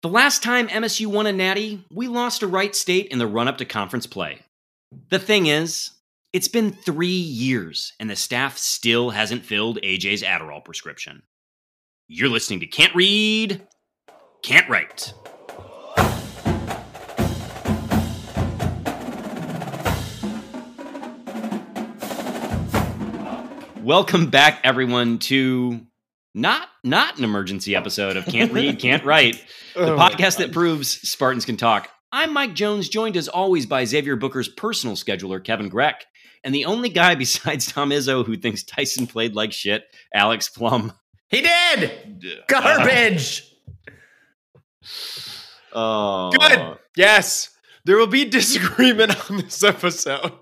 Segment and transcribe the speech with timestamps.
[0.00, 3.48] The last time MSU won a natty, we lost to Wright State in the run
[3.48, 4.42] up to conference play.
[5.08, 5.90] The thing is,
[6.32, 11.24] it's been three years and the staff still hasn't filled AJ's Adderall prescription.
[12.06, 13.66] You're listening to Can't Read,
[14.44, 15.12] Can't Write.
[23.82, 25.80] Welcome back, everyone, to
[26.34, 29.42] not not an emergency episode of Can't Read, Can't Write,
[29.74, 31.88] the Oh, podcast that proves Spartans can talk.
[32.10, 36.06] I'm Mike Jones, joined as always by Xavier Booker's personal scheduler, Kevin Greck,
[36.44, 40.92] and the only guy besides Tom Izzo who thinks Tyson played like shit, Alex Plum.
[41.30, 43.54] He did garbage.
[45.74, 46.78] Oh, Good.
[46.96, 47.50] Yes.
[47.84, 50.32] There will be disagreement on this episode.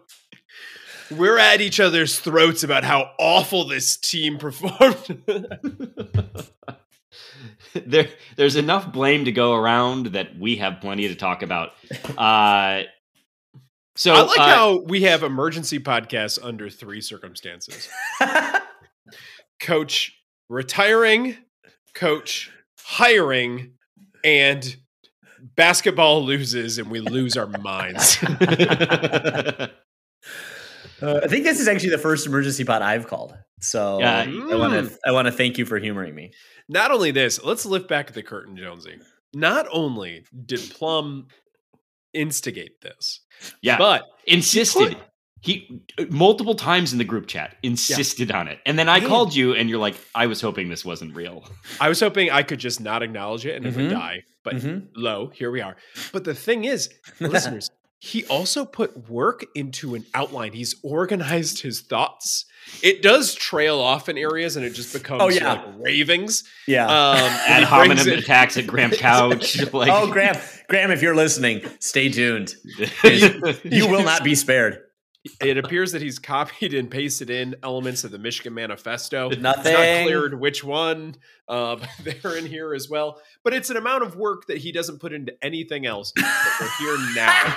[1.11, 5.23] We're at each other's throats about how awful this team performed.
[7.75, 11.73] there, there's enough blame to go around that we have plenty to talk about.
[12.17, 12.83] Uh,
[13.95, 17.89] so I like uh, how we have emergency podcasts under three circumstances
[19.61, 20.21] coach
[20.51, 21.37] retiring,
[21.95, 23.73] coach hiring,
[24.23, 24.77] and
[25.55, 28.19] basketball loses and we lose our minds.
[31.03, 33.37] Uh, I think this is actually the first emergency pod I've called.
[33.61, 34.21] So Yeah.
[34.23, 36.33] I want to I want to thank you for humoring me.
[36.69, 38.99] Not only this, let's lift back the curtain, Jonesy.
[39.35, 41.29] Not only did Plum
[42.13, 43.21] instigate this,
[43.61, 44.97] yeah, but insisted.
[45.43, 49.09] He multiple times in the group chat insisted on it, and then I Man.
[49.09, 51.45] called you, and you're like, "I was hoping this wasn't real."
[51.81, 53.77] I was hoping I could just not acknowledge it and it Mhm.
[53.77, 54.23] would die.
[54.43, 54.89] But Mhm.
[54.97, 55.77] lo, here we are.
[56.13, 56.89] But the thing is,
[57.21, 60.53] listeners, he also put work into an outline.
[60.53, 62.45] He's organized his thoughts.
[62.83, 65.53] It does trail off in areas and it just becomes Oh, yeah.
[65.55, 66.45] like ravings.
[66.67, 66.85] Yeah.
[66.87, 69.57] Um, Ad and he hominem it- attacks at Graham's couch.
[69.73, 70.37] like, oh, Graham,
[70.69, 72.55] Graham, if you're listening, stay tuned.
[73.65, 74.81] You will not be spared.
[75.41, 79.31] it appears that he's copied and pasted in elements of the Michigan Manifesto.
[79.31, 79.73] It's Nothing.
[79.73, 81.17] not cleared which one.
[81.49, 83.21] Uh, they're in here as well.
[83.43, 86.13] But it's an amount of work that he doesn't put into anything else.
[86.15, 86.25] But
[86.61, 87.57] we're here now.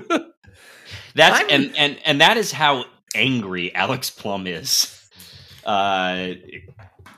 [1.14, 2.84] That's I'm- and and and that is how
[3.14, 4.92] angry Alex Plum is.
[5.64, 6.34] Uh,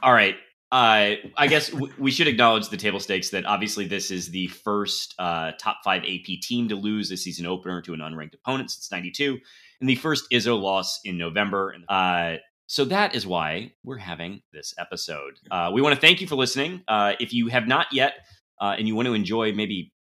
[0.03, 0.37] all right.
[0.71, 4.49] Uh, I guess w- we should acknowledge the table stakes that obviously this is the
[4.49, 8.71] first uh, top five AP team to lose a season opener to an unranked opponent
[8.71, 9.39] since '92,
[9.81, 11.75] and the first Izzo loss in November.
[11.89, 15.39] Uh, so that is why we're having this episode.
[15.51, 16.83] Uh, we want to thank you for listening.
[16.87, 18.15] Uh, if you have not yet,
[18.61, 19.91] uh, and you want to enjoy maybe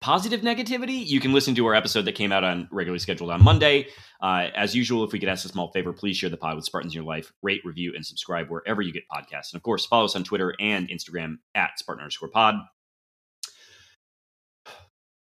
[0.00, 3.42] positive negativity, you can listen to our episode that came out on regularly scheduled on
[3.42, 3.88] Monday.
[4.22, 6.64] Uh, as usual, if we could ask a small favor, please share the pod with
[6.64, 9.52] Spartans in your life, rate, review, and subscribe wherever you get podcasts.
[9.52, 12.56] And of course, follow us on Twitter and Instagram at Spartan underscore pod.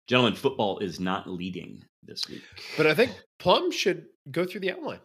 [0.07, 2.43] Gentlemen, football is not leading this week.
[2.77, 4.99] But I think Plum should go through the outline.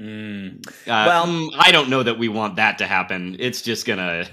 [0.00, 0.66] Mm.
[0.66, 3.36] Uh, Well- mm, I don't know that we want that to happen.
[3.38, 4.26] It's just gonna.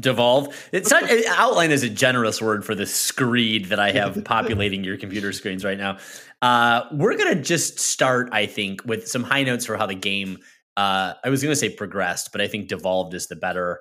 [0.00, 0.54] Devolve.
[0.72, 4.96] It's not outline is a generous word for the screed that I have populating your
[4.96, 5.98] computer screens right now.
[6.42, 10.38] Uh, we're gonna just start, I think, with some high notes for how the game.
[10.76, 13.80] Uh, I was gonna say progressed, but I think devolved is the better.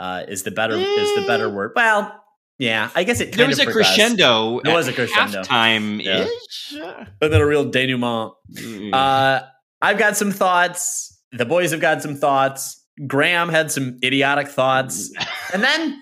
[0.00, 1.72] Uh, is the better is the better word.
[1.76, 2.22] Well,
[2.58, 3.26] yeah, I guess it.
[3.26, 3.94] Kind There was of a progressed.
[3.94, 4.60] crescendo.
[4.64, 5.42] There was a crescendo.
[5.48, 6.24] Yeah.
[6.24, 6.74] ish.
[6.74, 8.32] and then a real denouement.
[8.52, 8.92] Mm.
[8.92, 9.44] Uh,
[9.80, 11.20] I've got some thoughts.
[11.30, 12.81] The boys have got some thoughts.
[13.06, 15.12] Graham had some idiotic thoughts.
[15.52, 16.00] And then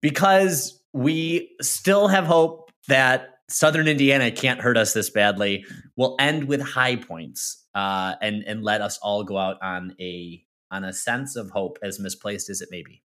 [0.00, 5.64] because we still have hope that Southern Indiana can't hurt us this badly,
[5.96, 10.42] we'll end with high points uh, and and let us all go out on a
[10.70, 13.02] on a sense of hope, as misplaced as it may be.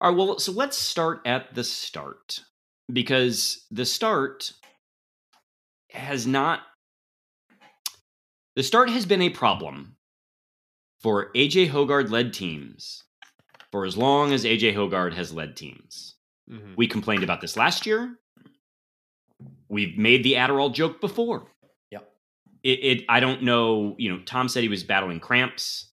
[0.00, 2.40] All right, well, so let's start at the start
[2.92, 4.52] because the start
[5.90, 6.60] has not.
[8.56, 9.96] The start has been a problem
[11.02, 13.04] for AJ Hoggard led teams
[13.70, 16.16] for as long as AJ Hoggard has led teams.
[16.50, 16.76] Mhm.
[16.76, 18.18] We complained about this last year.
[19.68, 21.50] We've made the Adderall joke before.
[21.90, 22.12] Yep.
[22.62, 25.90] It, it I don't know, you know, Tom said he was battling cramps.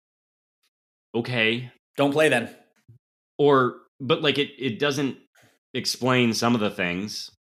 [1.15, 2.55] Okay Don't play then.
[3.39, 5.17] or but like it it doesn't
[5.75, 7.31] explain some of the things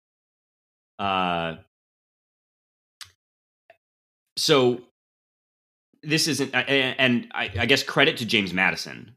[0.98, 1.56] uh
[4.36, 4.80] so
[6.02, 9.16] this isn't and I, guess credit to james madison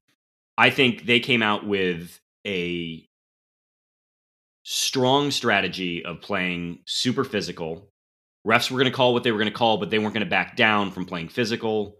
[0.57, 3.07] i think they came out with a
[4.63, 7.89] strong strategy of playing super physical
[8.47, 10.25] refs were going to call what they were going to call but they weren't going
[10.25, 11.97] to back down from playing physical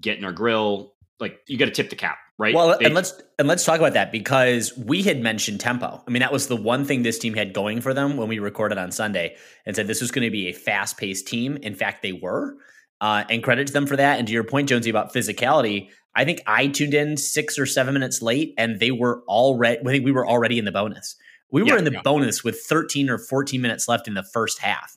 [0.00, 2.54] getting our grill like you got to tip the cap right?
[2.54, 6.02] Well, They- and let's and let's talk about that because we had mentioned tempo.
[6.06, 8.38] I mean, that was the one thing this team had going for them when we
[8.38, 11.56] recorded on Sunday, and said this was going to be a fast paced team.
[11.58, 12.56] In fact, they were,
[13.00, 14.18] uh, and credit to them for that.
[14.18, 17.92] And to your point, Jonesy, about physicality, I think I tuned in six or seven
[17.94, 19.78] minutes late, and they were already.
[19.80, 21.14] I think we were already in the bonus.
[21.52, 22.02] We were Yeah, in the yeah.
[22.02, 24.96] bonus with 13 or 14 minutes left in the first half.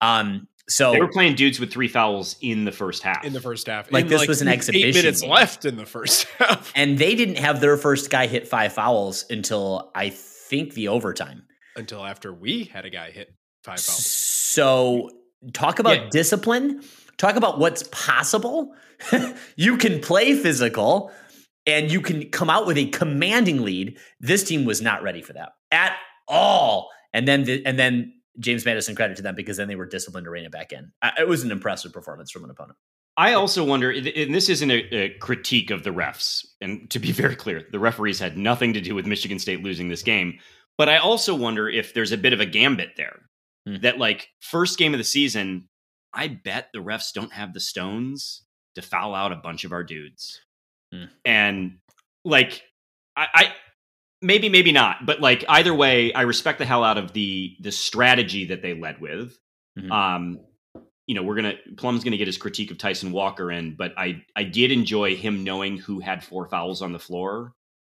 [0.00, 3.24] Um, so they were playing dudes with three fouls in the first half.
[3.24, 3.90] in the first half.
[3.90, 4.88] Like In, this was an exhibition.
[4.90, 5.30] eight minutes game.
[5.30, 9.24] left in the first half and they didn't have their first guy hit five fouls
[9.30, 11.44] until I think the overtime.
[11.74, 13.34] until after we had a guy hit
[13.64, 14.04] five fouls.
[14.06, 15.10] So
[15.54, 16.08] talk about Yeah.
[16.10, 16.82] discipline.
[17.18, 18.74] Talk about what's possible.
[19.56, 21.12] you can play physical
[21.66, 23.98] and you can come out with a commanding lead.
[24.20, 26.90] This team was not ready for that at all.
[27.12, 30.24] And then the, and then James Madison credit to them because then they were disciplined
[30.24, 30.92] to rein it back in.
[31.18, 32.78] It was an impressive performance from an opponent.
[33.16, 37.10] I also wonder, and this isn't a, a critique of the refs, and to be
[37.12, 40.38] very clear, the referees had nothing to do with Michigan State losing this game.
[40.76, 43.18] But I also wonder if there's a bit of a gambit there.
[43.66, 43.76] Hmm.
[43.82, 45.68] That, like, first game of the season,
[46.18, 48.42] I bet the refs don't have the stones
[48.74, 50.40] to foul out a bunch of our dudes.
[50.92, 51.04] Hmm.
[51.24, 51.78] And,
[52.24, 52.62] like,
[53.16, 53.52] I, I
[54.20, 57.72] maybe, maybe not, but like either way, I respect the hell out of the the
[57.72, 59.38] strategy that they led with.
[59.78, 59.90] Mhm.
[59.90, 60.40] Um,
[61.06, 64.22] you know, we're gonna Plum's gonna get his critique of Tyson Walker in, but I
[64.36, 67.52] I did enjoy him knowing who had four fouls on the floor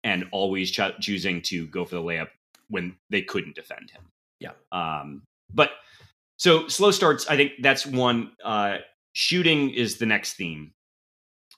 [0.04, 2.28] and always ch- choosing to go for the layup
[2.68, 4.02] when they couldn't defend him.
[4.40, 4.52] Yeah.
[4.72, 5.22] Um,
[5.52, 5.70] but
[6.38, 7.26] so slow starts.
[7.28, 8.32] I think that's one.
[8.42, 8.78] Uh,
[9.12, 10.72] shooting is the next theme.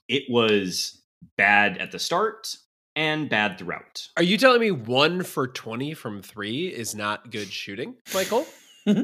[0.09, 1.03] It was
[1.37, 2.57] bad at the start
[2.97, 4.09] and bad throughout.
[4.17, 8.47] Are you telling me one for 20 from three is not good shooting, Michael?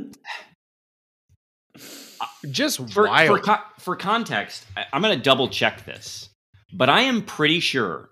[2.51, 3.43] Just for, for, wild.
[3.43, 6.31] co- for context, I, I'm going to double check this,
[6.73, 8.09] but I am pretty sure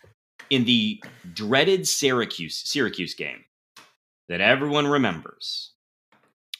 [0.51, 1.03] in the
[1.33, 3.45] dreaded Syracuse Syracuse game
[4.29, 5.73] that everyone remembers,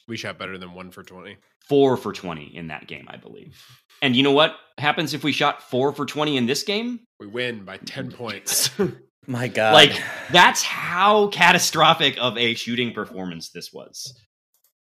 [0.07, 1.37] we shot better than one for 20.
[1.67, 3.55] four for 20 in that game, I believe.
[4.01, 6.99] And you know what happens if we shot four for 20 in this game?
[7.19, 8.69] We win by 10 points.
[9.27, 9.73] My God.
[9.73, 9.99] Like,
[10.31, 14.13] that's how catastrophic of a shooting performance this was.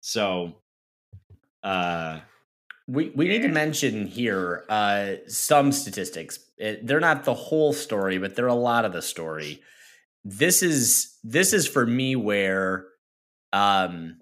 [0.00, 0.52] So,
[1.62, 2.20] uh,
[2.86, 6.38] We we need to mention here uh, some statistics.
[6.58, 9.62] It, they're not the whole story, but they're a lot of the story.
[10.22, 12.84] This is this is for me where,
[13.54, 14.18] um,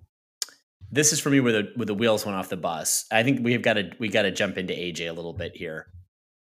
[0.92, 3.06] this is for me where the where the wheels went off the bus.
[3.10, 5.86] I think we've got to we got to jump into AJ a little bit here.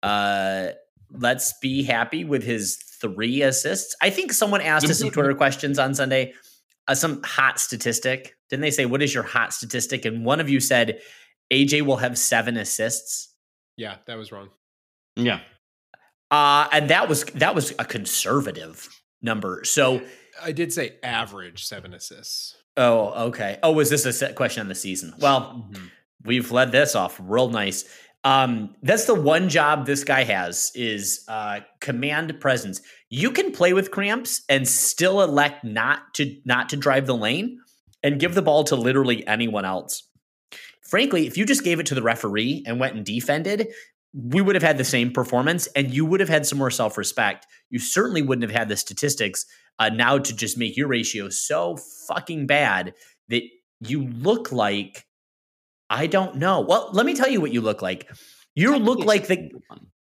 [0.03, 0.69] Uh,
[1.11, 3.97] let's be happy with his three assists.
[4.03, 6.35] I think someone asked us some Twitter questions on Sunday.
[6.87, 8.35] Uh, some hot statistic.
[8.51, 10.05] Didn't they say what is your hot statistic?
[10.05, 11.01] And one of you said
[11.51, 13.35] AJ will have seven assists.
[13.79, 14.51] yeah, that was wrong.
[15.17, 15.41] yeah.
[16.31, 18.89] Uh, and that was that was a conservative
[19.23, 19.63] number.
[19.65, 20.03] So,
[20.43, 22.57] I did say average seven assists.
[22.77, 23.59] Oh, okay.
[23.63, 25.15] Oh, was this a set question on the season?
[25.19, 25.71] Well,
[26.25, 27.85] we've led this off real nice.
[28.25, 32.81] Um, that's the one job this guy has is uh, command presence.
[33.11, 37.61] You can play with cramps and still elect not to not to drive the lane
[38.03, 40.09] and give the ball to literally anyone else.
[40.81, 43.69] Frankly, if you just gave it to the referee and went and defended,
[44.15, 46.97] we would have had the same performance and you would have had some more self
[46.97, 47.47] respect.
[47.69, 49.45] You certainly wouldn't have had the statistics
[49.79, 51.77] uh, now to just make your ratio so
[52.09, 52.95] fucking bad
[53.29, 53.43] that
[53.81, 55.07] you look like
[55.91, 56.61] I don't know.
[56.61, 58.11] Well, let me tell you what you look like.
[58.55, 59.51] You look like the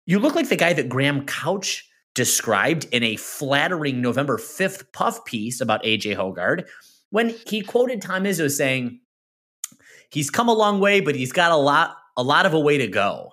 [0.05, 5.23] you look like the guy that Graham Couch described in a flattering November 5th puff
[5.25, 6.67] piece about AJ Hoggard
[7.11, 8.99] when he quoted Tom Izzo saying
[10.11, 12.77] he's come a long way but he's got a lot a lot of a way
[12.77, 13.31] to go.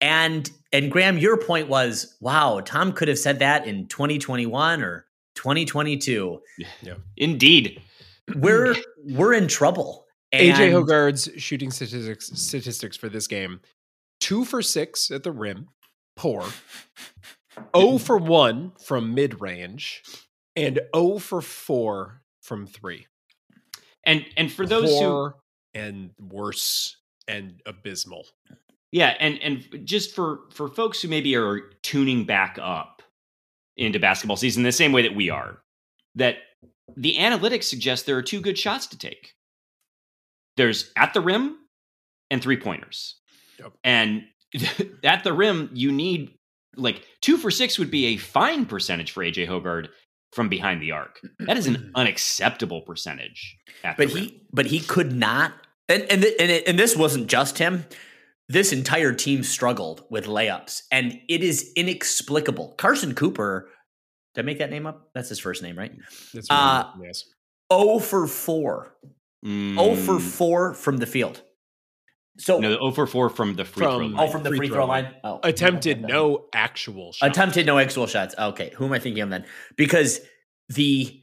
[0.00, 5.05] And and Graham your point was wow, Tom could have said that in 2021 or
[5.36, 6.40] 2022.
[6.82, 6.94] Yeah.
[7.16, 7.80] Indeed.
[8.34, 9.16] We're hmm.
[9.16, 10.06] we're in trouble.
[10.34, 13.60] AJ Hoggard's shooting statistics statistics for this game:
[14.20, 15.68] two for six at the rim,
[16.16, 16.44] poor.
[17.72, 20.02] O for one from mid range,
[20.56, 23.06] and O for four from three.
[24.04, 25.32] And and for those who
[25.74, 26.96] and worse
[27.28, 28.26] and abysmal.
[28.92, 32.95] Yeah, and and just for for folks who maybe are tuning back up
[33.76, 35.58] into basketball season the same way that we are,
[36.14, 36.38] that
[36.96, 39.34] the analytics suggest there are two good shots to take.
[40.56, 41.56] There's at the rim
[42.30, 43.16] and three pointers.
[43.58, 43.72] Yep.
[43.84, 44.24] And
[45.04, 46.32] at the rim, you need
[46.76, 49.88] like two for six would be a fine percentage for AJ Hoggard
[50.32, 51.20] from behind the arc.
[51.40, 53.56] That is an unacceptable percentage.
[53.84, 55.52] At but he but he could not
[55.88, 57.84] and and and, it, and this wasn't just him
[58.48, 63.68] this entire team struggled with layups and it is inexplicable carson cooper
[64.34, 65.08] Did I make that name up?
[65.14, 65.92] That's his first name, right?
[66.34, 67.24] That's Uh, yes.
[67.72, 68.94] 0 for 4.
[69.44, 71.42] 0 for Mm, 4 from the field.
[72.38, 74.14] So, No, 0 for 4 from the free From- throw line.
[74.18, 75.14] oh, from the free, free throw, throw line?
[75.24, 75.40] Oh.
[75.42, 77.30] Attempted no actual shot.
[77.30, 78.34] Attempted no actual shots.
[78.38, 79.46] Okay, who am I thinking of then?
[79.76, 80.20] Because
[80.68, 81.22] the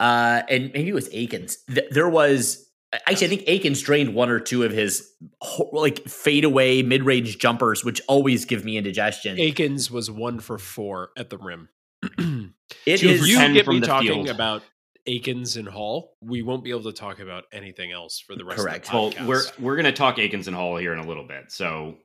[0.00, 1.58] uh and maybe it was Akins.
[1.68, 6.06] Th- there was actually I think Akins drained one or two of his ho- like
[6.08, 9.38] fadeaway mid range jumpers, which always give me indigestion.
[9.38, 11.68] Akins was one for four at the rim.
[12.84, 14.28] It Two if you 10 get me talking field.
[14.28, 14.62] about
[15.06, 18.58] Akins and Hall, we won't be able to talk about anything else for the rest
[18.58, 18.86] Correct.
[18.86, 19.26] of the Well, podcast.
[19.58, 21.52] we're we're gonna talk Akins and Hall here in a little bit.
[21.52, 21.98] So,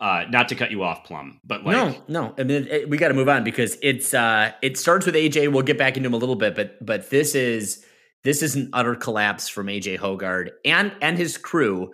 [0.00, 2.34] uh, not to cut you off, Plum, but like, no, no.
[2.38, 5.50] I mean, it- we got to move on because it's uh it starts with AJ.
[5.52, 7.84] We'll get back into him a little bit, but but this is
[8.24, 11.92] this is an utter collapse from AJ Hoggard and and his crew.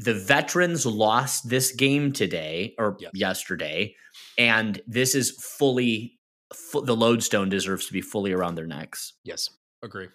[0.00, 3.10] The veterans lost this game today or Yes.
[3.14, 3.94] yesterday,
[4.38, 6.16] and this is fully
[6.54, 9.14] fu- the lodestone deserves to be fully around their necks.
[9.24, 9.50] yes,
[9.82, 10.08] agree.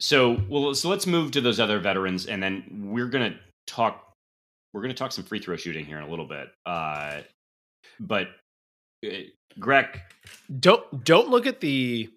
[0.00, 4.12] So, well, so let's move to those other veterans, and then we're gonna talk.
[4.74, 6.48] We're gonna talk some free throw shooting here in a little bit.
[6.66, 7.20] Uh,
[8.00, 8.28] but
[9.06, 9.10] uh,
[9.58, 10.00] Greg,
[10.60, 12.10] Don't don't look at the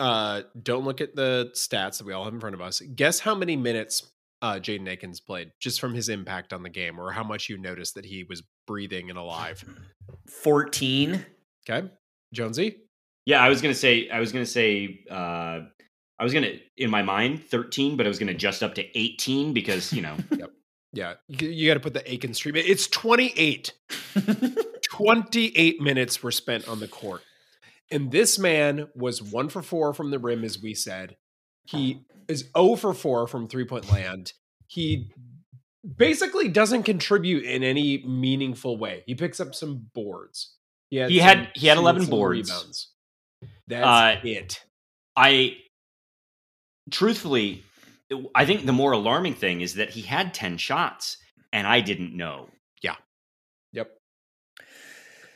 [0.00, 2.80] uh don't look at the stats that we all have in front of us.
[2.80, 4.10] Guess how many minutes
[4.42, 7.58] uh Jaden Akins played just from his impact on the game, or how much you
[7.58, 9.64] noticed that he was breathing and alive.
[10.26, 11.24] Fourteen.
[11.68, 11.88] Okay.
[12.34, 12.78] Jonesy?
[13.26, 15.60] yeah, I was gonna say, I was gonna say, uh,
[16.18, 19.52] I was gonna in my mind thirteen, but I was gonna adjust up to eighteen
[19.52, 20.16] because you know,
[20.92, 22.56] Yeah, you, you got to put the Aiken stream.
[22.56, 23.72] It's 28.
[24.82, 27.22] 28 minutes were spent on the court.
[27.90, 31.16] And this man was one for four from the rim, as we said.
[31.66, 34.32] He is 0 for four from three point land.
[34.68, 35.12] He
[35.96, 39.02] basically doesn't contribute in any meaningful way.
[39.06, 40.54] He picks up some boards.
[40.90, 42.48] He some- had- he had 11 boards.
[42.50, 42.92] Rebounds.
[43.66, 44.62] That's Uh, it.
[45.16, 45.56] I
[46.90, 47.62] truthfully,
[48.34, 51.16] I think the more alarming thing is that he had ten shots,
[51.52, 52.50] and I didn't know.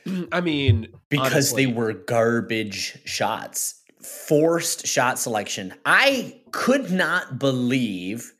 [0.31, 5.73] I mean, because honestly, they were garbage shots, forced shot selection.
[5.85, 8.33] I could not believe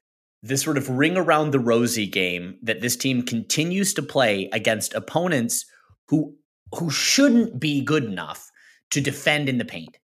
[0.43, 4.93] this sort of ring around the rosy game that this team continues to play against
[4.93, 5.65] opponents
[6.07, 6.35] who
[6.75, 8.51] who shouldn't be good enough
[8.91, 9.97] to defend in the paint.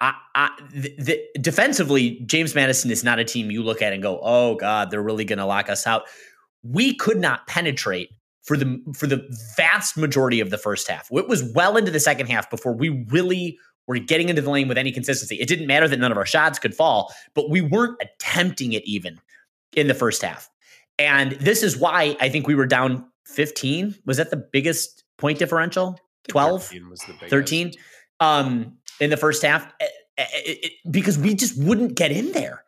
[0.00, 4.02] I, I, the, the, defensively, James Madison is not a team you look at and
[4.02, 6.04] go, "Oh God, they're really going to lock us out."
[6.62, 8.10] We could not penetrate
[8.50, 9.24] for the for the
[9.56, 11.06] vast majority of the first half.
[11.12, 14.66] It was well into the second half before we really were getting into the lane
[14.66, 15.36] with any consistency.
[15.36, 18.84] It didn't matter that none of our shots could fall, but we weren't attempting it
[18.84, 19.20] even
[19.76, 20.50] in the first half.
[20.98, 23.94] And this is why I think we were down 15.
[24.04, 25.96] Was that the biggest point differential?
[26.28, 26.64] I 12?
[26.64, 27.30] 13 was the biggest.
[27.30, 27.72] 13
[28.18, 29.86] um in the first half eh,
[30.18, 32.64] eh, eh, eh, because we just wouldn't get in there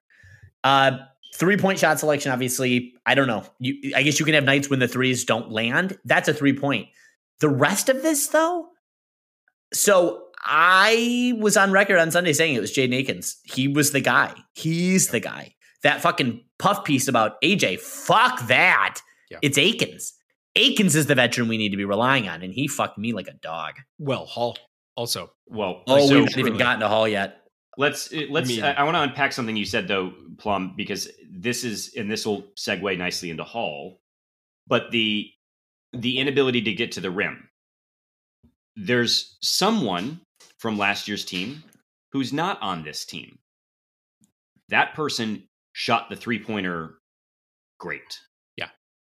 [0.63, 0.97] uh
[1.35, 3.45] three point shot selection obviously i don't know.
[3.59, 5.99] You i guess you can have nights when the threes don't land.
[6.05, 6.89] That's a three point
[7.41, 8.69] the rest of this though
[9.73, 13.39] so i was on record on sunday saying it was Jay akins.
[13.45, 14.35] He was the guy.
[14.55, 15.55] He's the guy.
[15.83, 19.01] That fucking puff piece about aj fuck that.
[19.31, 19.39] Yeah.
[19.43, 20.13] it's akins.
[20.55, 23.27] Akins is the veteran we need to be relying on and he fucked me like
[23.29, 23.75] a dog.
[23.99, 24.59] Well, Hall
[24.97, 25.33] also.
[25.47, 27.39] Well, Oh, so we haven't even gotten to Hall yet.
[27.77, 28.51] Let's uh, let's.
[28.61, 32.11] I I, I want to unpack something you said though, Plum, because this is and
[32.11, 34.01] this will segue nicely into Hall,
[34.67, 35.31] but the
[35.93, 37.49] the inability to get to the rim.
[38.77, 40.21] There's someone
[40.59, 41.63] from last year's team
[42.13, 43.39] who's not on this team.
[44.69, 46.95] That person shot the three pointer
[47.79, 48.19] great.
[48.57, 48.69] Yeah.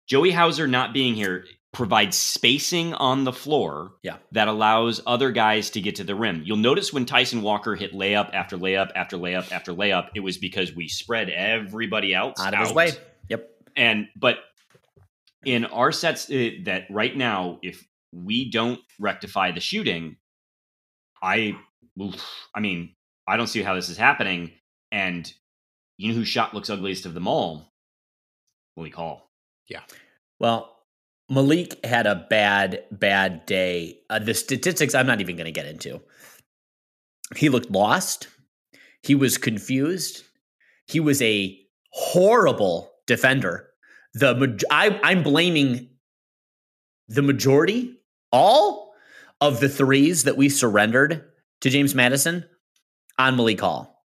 [0.07, 1.45] Joey Hauser not being here
[1.75, 4.15] provides spacing on the floor Yeah.
[4.31, 6.41] that allows other guys to get to the rim.
[6.45, 10.37] You'll notice when Tyson Walker hit layup after layup after layup after layup, it was
[10.37, 12.91] because we spread everybody else Out of his way.
[13.27, 13.49] Yep.
[13.75, 14.37] And but
[15.43, 20.15] in our sets uh, that right now, if we don't rectify the shooting,
[21.21, 21.57] I,
[22.01, 22.95] oof, I mean,
[23.27, 24.53] I don't see how this is happening.
[24.93, 25.31] And
[25.97, 27.73] you know whose shot looks ugliest of them all?
[28.77, 29.29] Malik Hall.
[29.67, 29.81] Yeah.
[30.39, 30.74] Well,
[31.29, 33.99] Malik had a bad, bad day.
[34.09, 36.01] Uh, the statistics I'm not even going to get into.
[37.35, 38.27] He looked lost.
[39.01, 40.23] He was confused.
[40.87, 41.59] He was a
[41.91, 43.69] horrible defender.
[44.13, 45.89] The I, I'm blaming
[47.07, 47.97] the majority,
[48.31, 48.93] all
[49.41, 51.23] of the threes that we surrendered
[51.61, 52.45] to James Madison
[53.17, 54.03] on Malik Hall.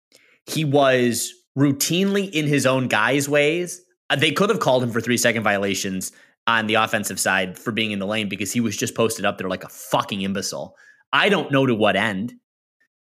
[0.46, 3.82] He was routinely in his own guy's ways.
[4.10, 6.12] Uh, They could have called him for three second violations
[6.48, 9.38] on the offensive side for being in the lane because he was just posted up
[9.38, 10.76] there like a fucking imbecile.
[11.12, 12.34] I don't know to what end.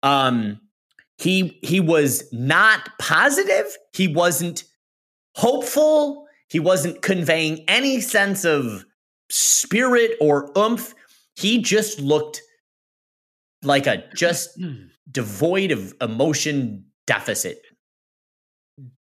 [0.02, 0.60] Um,
[1.18, 3.76] he he was not positive.
[3.92, 4.64] He wasn't
[5.34, 6.26] hopeful.
[6.48, 8.84] He wasn't conveying any sense of
[9.30, 10.94] spirit or oomph.
[11.34, 12.42] He just looked
[13.62, 14.58] like a just
[15.10, 17.60] devoid of emotion deficit.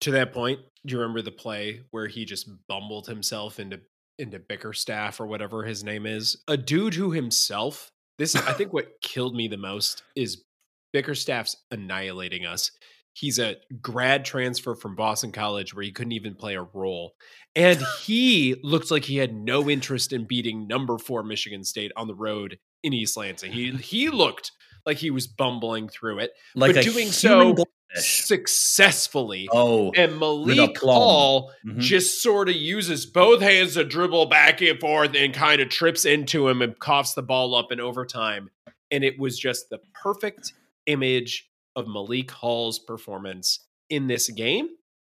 [0.01, 3.81] to that point, do you remember the play where he just bumbled himself into
[4.19, 6.43] into Bickerstaff or whatever his name is?
[6.49, 10.45] A dude who himself, this I think what killed me the most is
[10.93, 12.71] Bickerstaff's annihilating us.
[13.13, 17.15] He's a grad transfer from Boston College where he couldn't even play a role.
[17.55, 22.09] And he looked like he had no interest in beating number four Michigan State on
[22.09, 23.53] the road in East Lansing.
[23.53, 24.51] He he looked
[24.85, 27.55] like he was bumbling through it, Like but doing so.
[27.97, 29.49] Successfully.
[29.53, 30.79] Oh, And Malik.
[30.79, 31.79] Hall Mhm.
[31.79, 36.05] just sort of uses both hands to dribble back and forth and kind of trips
[36.05, 38.51] into him and coughs the ball up in overtime.
[38.91, 40.53] And it was just the perfect
[40.87, 43.61] image of Malik Hall's performance
[43.91, 44.69] in this game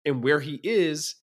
[0.04, 1.16] and where he is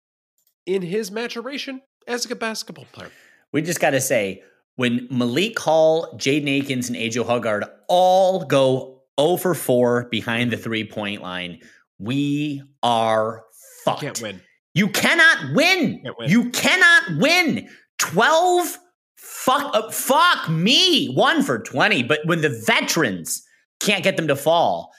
[0.66, 3.10] in his maturation as a basketball player.
[3.52, 4.42] we just got to say
[4.76, 10.56] when Malik Hall, Jaden Akins, and AJ Hoggard all go 0 for 4 behind the
[10.56, 11.60] three point line,
[11.98, 13.44] we are
[13.84, 14.00] fucked.
[14.00, 14.40] Can't win.
[14.74, 16.00] You cannot win.
[16.02, 16.30] Can't win.
[16.30, 17.68] You cannot win.
[17.98, 18.78] 12
[19.16, 21.12] fuck uh, fuck me.
[21.14, 23.42] 1 for 20, but when the veterans
[23.80, 24.92] can't get them to fall.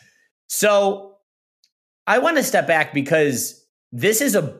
[0.47, 1.15] So
[2.07, 4.59] I want to step back because this is a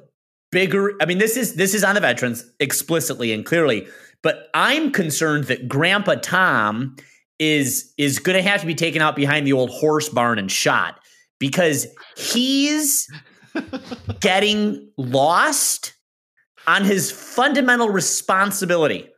[0.52, 3.88] bigger I mean this is this is on the veterans explicitly and clearly,
[4.22, 6.96] but I'm concerned that grandpa Tom
[7.44, 10.52] is is going to have to be taken out behind the old horse barn and
[10.52, 11.00] shot
[11.40, 13.10] because he's
[14.20, 15.94] getting lost
[16.68, 19.10] on his fundamental responsibility,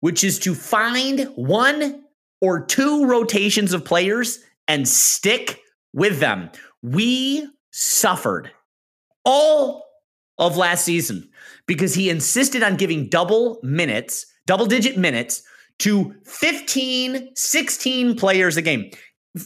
[0.00, 2.04] which is to find one
[2.40, 4.38] or two rotations of players
[4.68, 5.60] and stick
[5.92, 6.50] with them.
[6.82, 8.52] We suffered
[9.24, 9.84] all
[10.38, 11.28] of last season
[11.66, 15.42] because he insisted on giving double minutes, double digit minutes
[15.78, 18.90] to 15, 16 players a game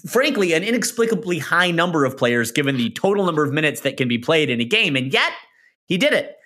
[0.07, 4.09] frankly, an inexplicably high number of players given the total number of minutes that can
[4.09, 4.97] be played in a game.
[4.97, 5.33] And yet,
[5.87, 6.37] he did it.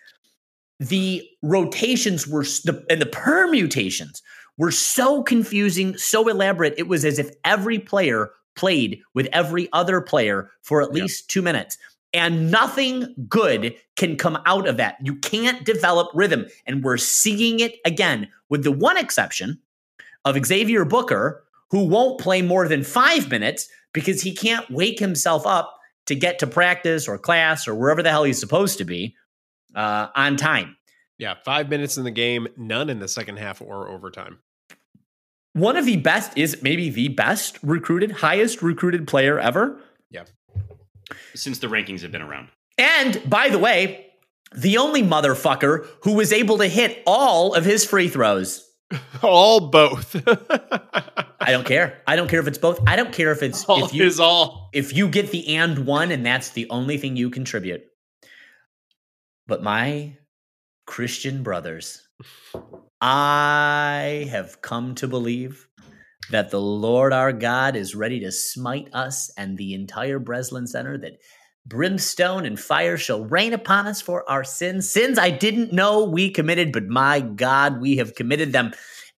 [0.81, 2.45] The rotations were,
[2.91, 4.23] and the permutations
[4.59, 6.75] were so confusing, so elaborate.
[6.77, 11.03] It was as if every player played with every other player for at Yeah.
[11.03, 11.77] least two minutes.
[12.13, 14.97] And nothing good can come out of that.
[15.03, 16.47] You can't develop rhythm.
[16.67, 19.59] And we're seeing it again, with the one exception
[20.27, 25.47] of Xavier Booker, who won't play more than five minutes because he can't wake himself
[25.47, 25.73] up
[26.07, 29.15] to get to practice or class or wherever the hell he's supposed to be
[29.75, 30.77] uh, on time.
[31.19, 34.39] Yeah, five minutes in the game, none in the second half or overtime.
[35.55, 39.81] One of the best is maybe the best recruited, highest recruited player ever.
[40.11, 40.25] Yeah.
[41.35, 42.49] Since the rankings have been around.
[42.77, 44.07] And by the way,
[44.55, 48.63] the only motherfucker who was able to hit all of his free throws.
[49.23, 50.17] All both.
[51.41, 52.03] I don't care.
[52.07, 52.81] I don't care if it's both.
[52.87, 54.71] I don't care if it's all if you is all.
[54.73, 57.83] if you get the and one and that's the only thing you contribute.
[59.47, 60.17] But my
[60.87, 62.09] Christian brothers,
[63.01, 65.69] I have come to believe
[66.31, 70.99] that the Lord our God is ready to smite us and the entire Breslin Center,
[70.99, 71.19] that
[71.67, 74.89] brimstone and fire shall rain upon us for our sins.
[74.89, 78.73] Sins I didn't know we committed, but my God, we have committed them.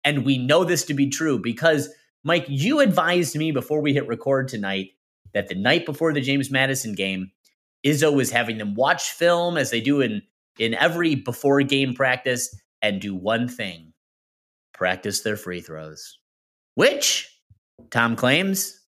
[0.03, 1.89] And we know this to be true because,
[2.23, 4.91] Mike, you advised me before we hit record tonight
[5.33, 7.31] that the night before the James Madison game,
[7.85, 10.21] Izzo was having them watch film as they do in
[10.57, 13.93] in every before game practice and do one thing:
[14.73, 16.17] practice their free throws.
[16.75, 17.29] Which
[17.91, 18.79] Tom claims,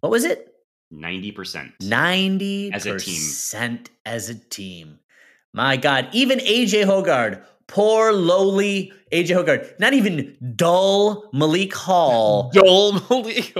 [0.00, 0.49] what was it?
[0.90, 1.72] Ninety percent.
[1.80, 3.14] Ninety As a team.
[3.14, 4.98] percent as a team.
[5.52, 13.00] My God, even AJ Hoggard, poor lowly AJ Hoggard, not even dull Malik Hall dull
[13.08, 13.54] Malik.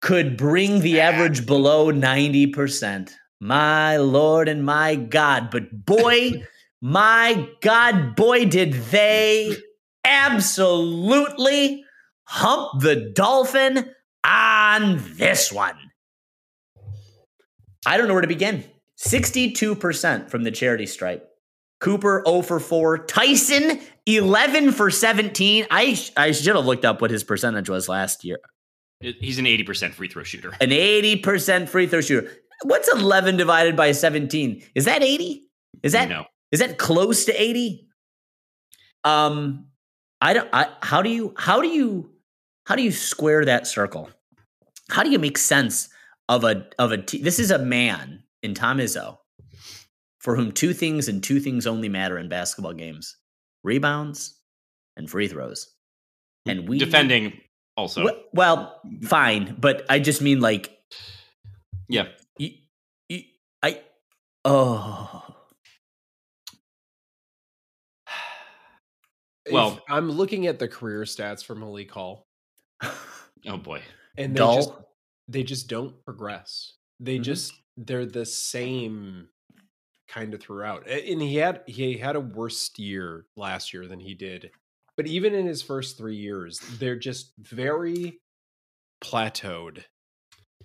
[0.00, 3.12] could bring the average below 90%.
[3.40, 5.50] My Lord and my God.
[5.50, 6.44] But boy,
[6.80, 9.56] my God, boy, did they
[10.04, 11.84] absolutely
[12.24, 13.90] hump the dolphin
[14.24, 15.76] on this one.
[17.86, 18.64] I don't know where to begin.
[19.00, 21.28] 62% from the charity stripe.
[21.80, 23.06] Cooper 0 for 4.
[23.06, 25.66] Tyson 11 for 17.
[25.70, 28.38] I, I should have looked up what his percentage was last year.
[29.02, 30.52] He's an eighty percent free throw shooter.
[30.60, 32.30] An 80% free throw shooter.
[32.62, 34.62] What's 11 divided by 17?
[34.74, 35.44] Is that 80?
[35.82, 36.26] Is that no?
[36.52, 37.88] is that close to 80?
[39.02, 39.66] Um
[40.20, 42.10] I don't I how do you how do you
[42.66, 44.08] how do you square that circle?
[44.88, 45.88] How do you make sense
[46.28, 49.18] of a of a t- this is a man in Tom Izzo
[50.20, 53.16] for whom two things and two things only matter in basketball games:
[53.64, 54.38] rebounds
[54.96, 55.74] and free throws.
[56.46, 57.40] And we defending
[57.76, 58.04] also.
[58.04, 60.76] Well, well, fine, but I just mean like
[61.88, 62.08] yeah.
[62.38, 62.50] You,
[63.08, 63.22] you,
[63.62, 63.80] I
[64.44, 65.22] oh
[69.50, 72.26] well, if I'm looking at the career stats for Malik Hall.
[72.82, 73.82] oh boy.
[74.16, 74.88] And they Dull.
[75.32, 76.74] They just don't progress.
[77.00, 77.22] They mm-hmm.
[77.22, 79.28] just they're the same
[80.08, 80.88] kind of throughout.
[80.88, 84.50] And he had he had a worse year last year than he did.
[84.96, 88.20] But even in his first 3 years, they're just very
[89.02, 89.84] plateaued.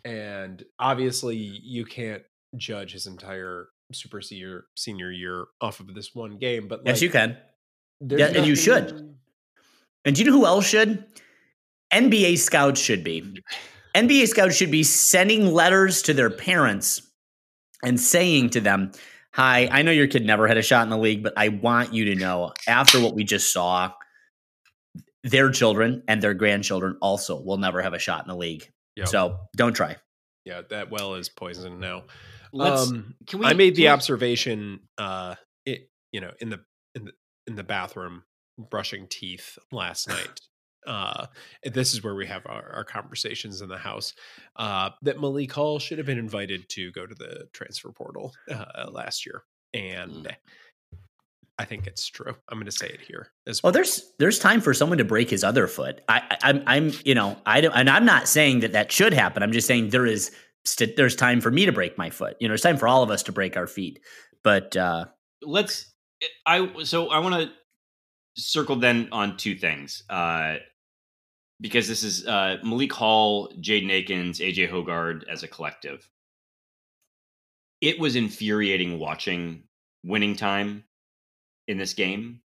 [0.04, 2.24] And obviously you can't
[2.58, 7.02] judge his entire super senior senior year off of this one game, but like, Yes,
[7.02, 7.38] you can
[8.02, 9.16] yeah, and you should.
[10.06, 11.06] And do you know who else should?
[11.94, 13.42] NBA scouts should be.
[13.98, 17.02] NBA scouts should be sending letters to their parents
[17.84, 18.92] and saying to them,
[19.34, 21.94] Hi, I know your kid never had a shot in the league, but I want
[21.94, 23.92] you to know after what we just saw,
[25.24, 28.70] their children and their grandchildren also will never have a shot in the league.
[28.96, 29.08] Yep.
[29.08, 29.98] So don't try.
[30.46, 32.04] Yeah, that well is poison now.
[32.54, 36.62] Let's, um, can we, I made the observation, uh, it, you know, in the
[36.96, 37.12] in the
[37.46, 38.24] in the bathroom
[38.58, 40.40] brushing teeth last night.
[40.88, 41.28] Uh,
[41.64, 44.14] this is where we have our, our conversations in the house.
[44.56, 48.90] Uh, that Malik Hall should have been invited to go to the transfer portal uh,
[48.90, 50.36] last year, and mm.
[51.60, 52.34] I think it's true.
[52.50, 53.32] I'm going to say it here.
[53.48, 53.70] As well.
[53.70, 56.02] Oh, there's there's time for someone to break his other foot.
[56.08, 58.92] I, I am I'm, I'm you know I don't and I'm not saying that that
[58.92, 59.44] should happen.
[59.44, 60.32] I'm just saying there is
[60.66, 62.38] st- there's time for me to break my foot.
[62.40, 64.00] You know, there's time for all of us to break our feet.
[64.44, 65.06] But uh,
[65.42, 65.94] let's
[66.46, 67.52] I so I want to
[68.42, 70.58] circle then on two things uh,
[71.60, 76.08] because this is uh, Malik Hall, Jaden Akins, AJ Hoggard as a collective.
[77.82, 79.64] It was infuriating watching
[80.04, 80.84] winning time
[81.68, 82.42] in this game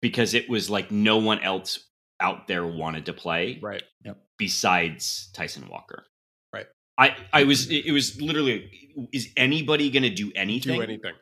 [0.00, 1.86] because it was like no one else
[2.20, 3.82] out there wanted to play, right?
[4.04, 4.18] Yep.
[4.38, 6.04] Besides Tyson Walker,
[6.54, 6.66] right?
[6.98, 10.76] I I was it was literally is anybody going to do anything?
[10.76, 11.12] Do anything?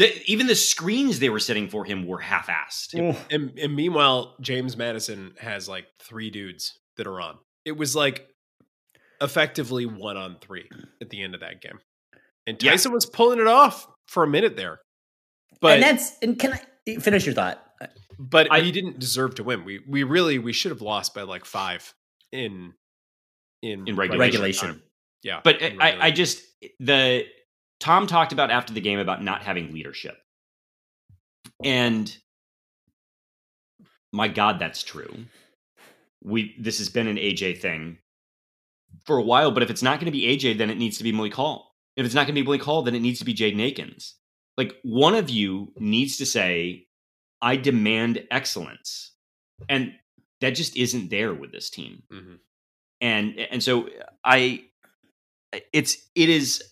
[0.00, 2.94] The, even the screens they were setting for him were half-assed.
[3.30, 7.36] And, and meanwhile, James Madison has like three dudes that are on.
[7.66, 8.26] It was like
[9.20, 10.70] effectively one on three
[11.02, 11.80] at the end of that game.
[12.46, 12.94] And Tyson yeah.
[12.94, 14.80] was pulling it off for a minute there.
[15.60, 17.62] But and that's and can I finish your thought?
[18.18, 19.66] But I, he didn't deserve to win.
[19.66, 21.92] We we really we should have lost by like five
[22.32, 22.72] in
[23.60, 24.18] in, in regulation.
[24.18, 24.82] regulation.
[25.22, 25.40] Yeah.
[25.44, 26.42] But I, I just
[26.78, 27.26] the
[27.80, 30.16] Tom talked about after the game about not having leadership.
[31.64, 32.14] And
[34.12, 35.26] my God, that's true.
[36.22, 37.98] We this has been an AJ thing
[39.04, 41.04] for a while, but if it's not going to be AJ, then it needs to
[41.04, 41.74] be Malik Hall.
[41.96, 44.14] If it's not going to be Malik Hall, then it needs to be Jaden Akins.
[44.56, 46.86] Like one of you needs to say,
[47.40, 49.12] I demand excellence.
[49.68, 49.94] And
[50.40, 52.02] that just isn't there with this team.
[52.12, 52.34] Mm-hmm.
[53.00, 53.88] And and so
[54.24, 54.64] I
[55.72, 56.62] it's it is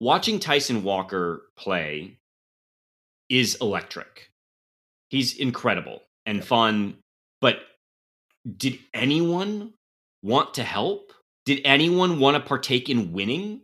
[0.00, 2.18] watching Tyson Walker play
[3.28, 4.30] is electric.
[5.08, 6.96] He's incredible and fun,
[7.40, 7.60] but
[8.56, 9.74] did anyone
[10.22, 11.12] want to help?
[11.44, 13.62] Did anyone want to partake in winning?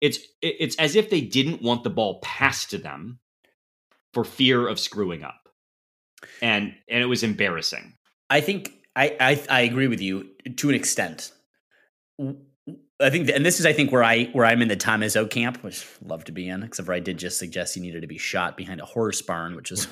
[0.00, 3.18] It's it's as if they didn't want the ball passed to them
[4.14, 5.48] for fear of screwing up.
[6.40, 7.94] And and it was embarrassing.
[8.30, 11.32] I think I I, I agree with you to an extent.
[13.00, 15.28] I think, and this is, I think, where I where I'm in the Tom Izzo
[15.28, 18.00] camp, which I'd love to be in, except for I did just suggest he needed
[18.02, 19.86] to be shot behind a horse barn, which is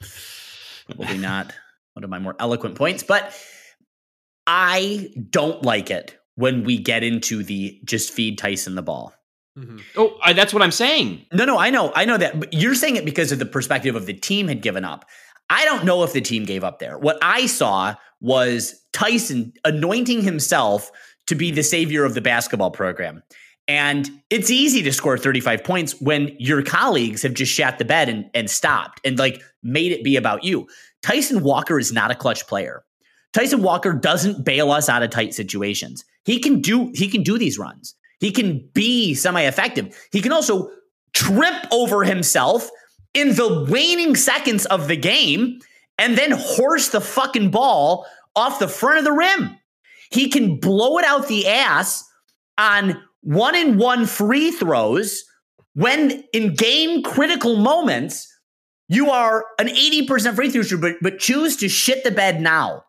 [0.86, 1.52] probably not
[1.94, 3.02] one of my more eloquent points.
[3.02, 3.34] But
[4.46, 9.12] I don't like it when we get into the just feed Tyson the ball.
[9.58, 9.78] Mm-hmm.
[9.96, 11.26] Oh, I, that's what I'm saying.
[11.32, 12.38] No, no, I know, I know that.
[12.38, 15.04] But you're saying it because of the perspective of the team had given up.
[15.50, 16.98] I don't know if the team gave up there.
[16.98, 20.90] What I saw was Tyson anointing himself
[21.26, 23.22] to be the savior of the basketball program.
[23.68, 28.08] And it's easy to score 35 points when your colleagues have just shat the bed
[28.08, 30.66] and, and stopped and like made it be about you.
[31.02, 32.84] Tyson Walker is not a clutch player.
[33.32, 36.04] Tyson Walker doesn't bail us out of tight situations.
[36.24, 37.94] He can do he can do these runs.
[38.20, 39.96] He can be semi-effective.
[40.12, 40.70] He can also
[41.12, 42.68] trip over himself
[43.14, 45.60] in the waning seconds of the game
[45.98, 48.06] and then horse the fucking ball
[48.36, 49.56] off the front of the rim.
[50.12, 52.04] He can blow it out the ass
[52.58, 55.24] on one in one free throws
[55.74, 58.28] when in game critical moments
[58.88, 62.84] you are an 80% free throw shooter, but, but choose to shit the bed now.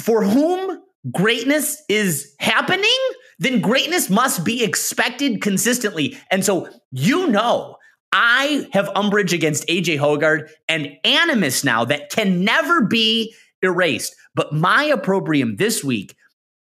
[0.00, 2.98] For whom greatness is happening,
[3.38, 6.18] then greatness must be expected consistently.
[6.30, 7.76] And so, you know,
[8.12, 14.14] I have umbrage against AJ Hoggard and animus now that can never be erased.
[14.34, 16.16] But my opprobrium this week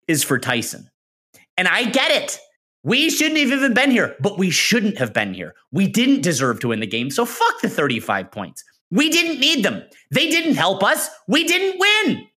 [0.07, 0.89] is for Tyson.
[1.57, 2.39] And I get it.
[2.83, 5.55] We shouldn't have even been here, but we shouldn't have been here.
[5.71, 7.09] We didn't deserve to win the game.
[7.09, 8.63] So fuck the 35 points.
[8.91, 9.81] We didn't need them.
[10.11, 11.09] They didn't help us.
[11.27, 12.27] We didn't win.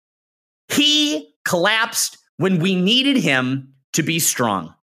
[0.69, 4.75] He collapsed when we needed him to be strong.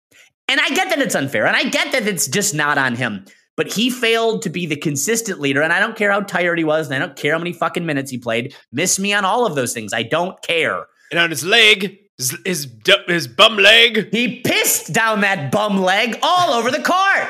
[0.49, 3.25] And I get that it's unfair, and I get that it's just not on him.
[3.57, 6.65] But he failed to be the consistent leader, and I don't care how tired he
[6.65, 8.55] was, and I don't care how many fucking minutes he played.
[8.73, 9.95] Miss me on all of those things.
[9.95, 10.85] I don't care.
[11.11, 12.69] And on his leg, his his,
[13.07, 14.13] his bum leg.
[14.13, 17.29] He pissed down that bum leg all over the court.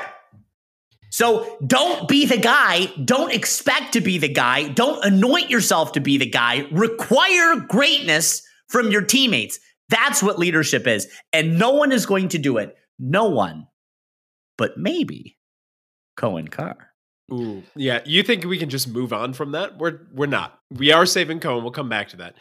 [1.11, 2.87] So don't be the guy.
[3.05, 4.68] Don't expect to be the guy.
[4.68, 6.66] Don't anoint yourself to be the guy.
[6.73, 9.61] Require greatness from your teammates.
[9.90, 11.07] That's what leadership is.
[11.33, 12.77] And no one is going to do it.
[12.99, 13.68] No one.
[14.59, 15.38] But maybe
[16.18, 16.90] Coen Carr.
[17.33, 18.01] Ooh, yeah.
[18.05, 19.79] You think we can just move on from that?
[19.79, 20.59] We're we're not.
[20.70, 21.62] We are saving Coen.
[21.62, 22.35] We'll come back to that.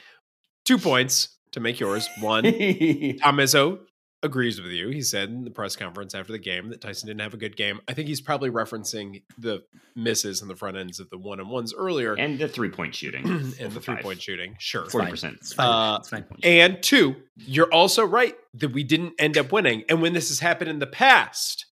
[0.65, 2.07] Two points to make yours.
[2.19, 3.79] One, Tom Izzo
[4.21, 4.87] agrees with you.
[4.89, 7.57] He said in the press conference after the game that Tyson didn't have a good
[7.57, 7.81] game.
[7.89, 9.63] I think he's probably referencing the
[9.97, 12.95] misses and the front ends of the one on ones earlier and the three point
[12.95, 13.25] shooting
[13.59, 14.55] and the three point shooting.
[14.59, 15.35] Sure, forty percent.
[15.41, 15.67] It's fine.
[15.67, 16.23] Uh, it's fine.
[16.43, 19.83] And two, you're also right that we didn't end up winning.
[19.89, 21.65] And when this has happened in the past,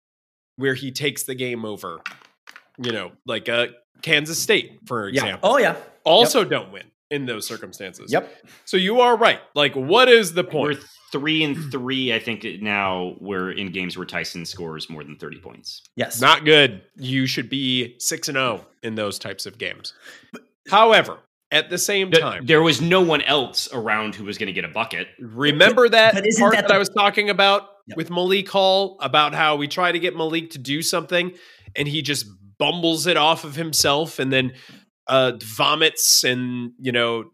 [0.58, 2.02] where he takes the game over,
[2.78, 3.68] you know, like uh,
[4.02, 5.22] Kansas State, for Yeah.
[5.22, 5.78] example, Oh yeah.
[6.04, 8.12] also don't win in those circumstances.
[8.12, 8.34] Yep.
[8.66, 9.40] So you are right.
[9.54, 10.78] Like, what is the point?
[10.80, 12.14] We're three and three.
[12.14, 15.84] I think now we're in games where Tyson scores more than thirty points.
[15.96, 16.20] Yes.
[16.22, 16.82] Not good.
[16.96, 19.94] You should be six and zero in those types of games.
[20.70, 21.18] However,
[21.52, 24.54] at the same Th- time, There was no one else around who was going to
[24.54, 25.08] get a bucket.
[25.20, 27.98] remember that but isn't part that that, I was talking about Yep.
[27.98, 31.34] with Malik Hall about how we try to get Malik to do something
[31.76, 32.26] and he just
[32.60, 34.54] bumbles it off of himself and then
[35.12, 37.26] uh, vomits and you know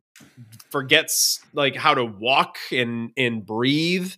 [0.71, 4.11] forgets like how to walk and and breathe.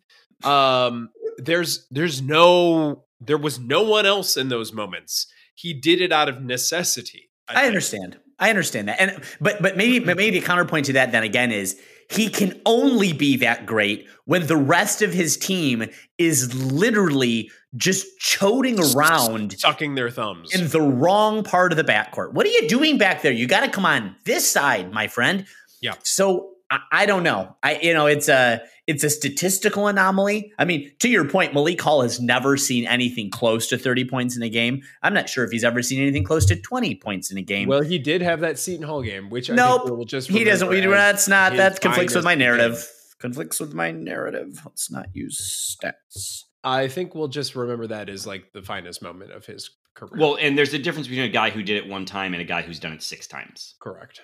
[0.43, 5.27] Um, there's there's no there was no one else in those moments.
[5.55, 7.29] He did it out of necessity.
[7.49, 7.67] I think.
[7.67, 8.19] understand.
[8.39, 9.01] I understand that.
[9.01, 11.77] And but but maybe but maybe a counterpoint to that then again is
[12.09, 15.85] he can only be that great when the rest of his team
[16.17, 20.53] is literally just choting around sucking their thumbs.
[20.53, 22.33] in the wrong part of the backcourt.
[22.33, 23.31] What are you doing back there?
[23.31, 25.45] You got to come on this side, my friend.
[25.81, 25.93] Yeah.
[26.03, 27.55] So I, I don't know.
[27.63, 30.51] I you know it's a it's a statistical anomaly.
[30.57, 34.35] I mean, to your point, Malik Hall has never seen anything close to thirty points
[34.35, 34.81] in a game.
[35.03, 37.67] I'm not sure if he's ever seen anything close to twenty points in a game.
[37.67, 39.83] Well, he did have that Seton Hall game, which I Nope.
[39.85, 40.67] think we'll just he doesn't.
[40.67, 41.53] We, remember that's not.
[41.57, 42.73] That conflicts with my narrative.
[42.73, 42.83] game.
[43.19, 44.61] Conflicts with my narrative.
[44.65, 46.43] Let's not use stats.
[46.63, 50.19] I think we'll just remember that as like the finest moment of his career.
[50.21, 52.45] Well, and there's a difference between a guy who did it one time and a
[52.45, 53.75] guy who's done it six times.
[53.81, 54.21] correct.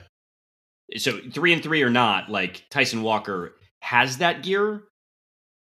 [0.98, 4.84] So three and three or not, like Tyson Walker has that gear,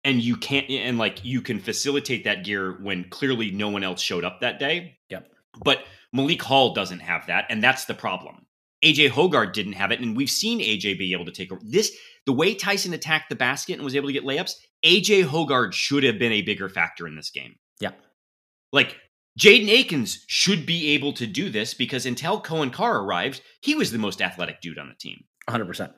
[0.04, 4.02] and you can't, and like you can facilitate that gear when clearly no one else
[4.02, 4.98] showed up that day.
[5.10, 5.28] Yep.
[5.64, 8.46] But Malik Hall doesn't have that, and that's the problem.
[8.84, 11.96] AJ Hoggard didn't have it, and we've seen AJ be able to take over this.
[12.26, 16.04] The way Tyson attacked the basket and was able to get layups, AJ Hoggard should
[16.04, 17.56] have been a bigger factor in this game.
[17.80, 17.92] Yeah.
[18.72, 18.98] Like
[19.40, 23.92] Jaden Akins should be able to do this because until Coen Carr arrived, he was
[23.92, 25.24] the most athletic dude on the team.
[25.48, 25.66] 100.
[25.66, 25.92] percent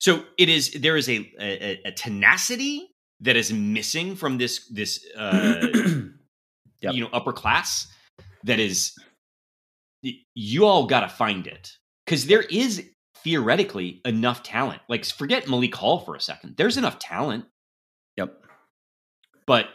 [0.00, 2.88] So it is there is a a, a tenacity
[3.20, 5.66] that is missing from this this uh,
[6.80, 6.94] Yep.
[6.94, 7.88] you know upper class
[8.44, 8.92] that is
[10.34, 11.72] you all got to find it
[12.06, 12.88] because there is
[13.24, 14.80] theoretically enough talent.
[14.88, 16.54] Like forget Malik Hall for a second.
[16.56, 17.46] There's enough talent,
[18.16, 18.32] Yep.
[19.46, 19.66] but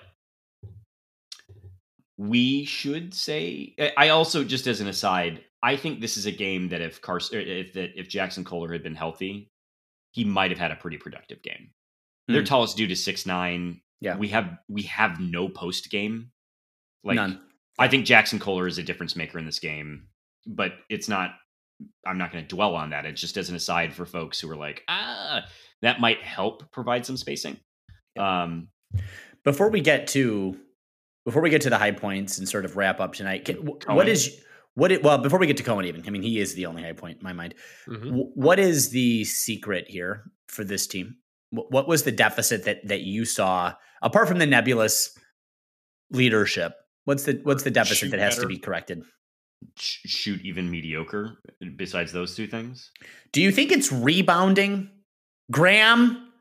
[2.18, 3.74] we should say.
[3.80, 7.02] I- I also just as an aside, I think this is a game that if
[7.02, 9.50] Carson, if that if Jaxon Kohler had been healthy,
[10.12, 11.72] he might have had a pretty productive game.
[12.28, 12.46] Their Hmm.
[12.46, 13.82] tallest dude is six nine.
[14.02, 14.18] Yeah.
[14.18, 16.32] we have we have no post game.
[17.06, 17.42] Like None.
[17.80, 20.08] I think Jaxon Kohler is a difference maker in this game,
[20.46, 21.36] but it's not.
[22.06, 23.06] I'm not going to dwell on that.
[23.06, 25.44] It's just as an aside for folks who are like, ah,
[25.82, 27.58] that might help provide some spacing.
[28.18, 28.70] Um,
[29.44, 30.58] Before we get to
[31.26, 34.08] before we get to the high points and sort of wrap up tonight, can, what
[34.08, 34.42] is
[34.76, 34.92] what?
[34.92, 36.94] It, well, before we get to Coen, even I mean, he is the only high
[36.94, 37.56] point in my mind.
[37.88, 38.30] Mhm.
[38.36, 41.18] What is the secret here for this team?
[41.52, 45.16] What was the deficit that that you saw apart from the nebulous
[46.12, 46.74] leadership?
[47.06, 49.04] What's the what's the deficit Shoot that has to be corrected?
[49.78, 51.38] shoot even mediocre.
[51.78, 52.92] Besides those two things,
[53.32, 54.90] Do you think it's rebounding?
[55.52, 56.32] Graham?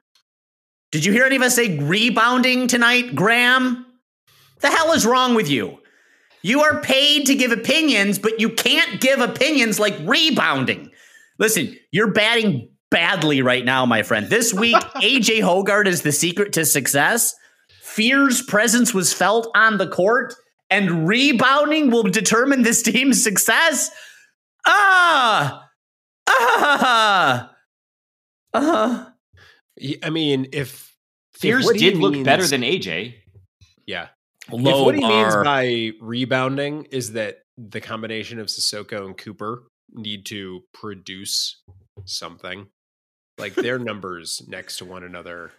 [0.90, 3.86] Did you hear any of us say rebounding tonight, Graham?
[4.62, 5.78] The hell is wrong with you?
[6.42, 10.90] You are paid to give opinions, but you can't give opinions like rebounding.
[11.38, 14.28] Listen, you're batting badly right now, my friend.
[14.28, 17.34] This week, AJ Hoggard is the secret to success.
[17.82, 20.34] Fear's presence was felt on the court,
[20.70, 23.90] and rebounding will determine this team's success.
[24.66, 25.68] Ah,
[26.28, 27.50] ah,
[28.54, 29.12] ah.
[30.02, 30.94] I mean, if
[31.34, 33.14] Fears if did look better than AJ.
[33.86, 34.08] yeah.
[34.52, 39.64] Low if what he means by rebounding is that the combination of Sissoko and Cooper
[39.92, 41.62] need to produce
[42.04, 42.66] something,
[43.38, 45.52] like their numbers next to one another,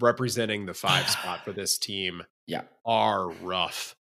[0.00, 2.62] representing the five spot for this team, Yeah.
[2.84, 3.94] are rough.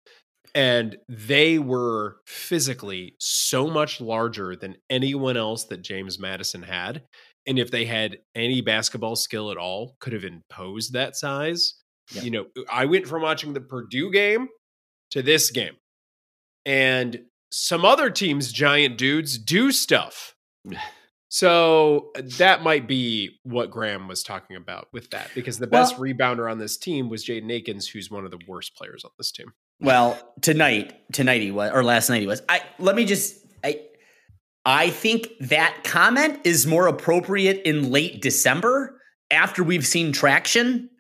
[0.55, 7.03] And they were physically so much larger than anyone else that James Madison had.
[7.47, 11.75] And if they had any basketball skill at all, could have imposed that size.
[12.13, 12.23] Yeah.
[12.23, 14.49] You know, I went from watching the Purdue game
[15.11, 15.77] to this game.
[16.65, 20.35] And some other teams' giant dudes do stuff.
[21.33, 26.51] So that might be what Graham was talking about with that, because the best rebounder
[26.51, 29.51] on this team was Jaden Akins, who's one of the worst players on this team.
[29.81, 32.43] Well, tonight, tonight he was, or last night he was.
[32.51, 33.81] I let me just, I,
[34.67, 40.91] I think that comment is more appropriate in late December after we've seen traction,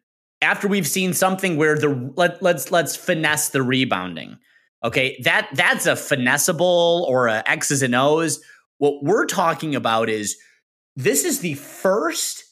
[0.42, 4.36] after we've seen something where the let let's let's finesse the rebounding.
[4.84, 8.42] Okay, that that's a finessable or a X's and O's.
[8.78, 10.36] What we're talking about is
[10.96, 12.44] this is the first